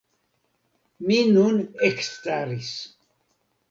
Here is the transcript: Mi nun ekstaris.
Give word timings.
Mi 1.05 1.19
nun 1.35 1.63
ekstaris. 1.93 2.77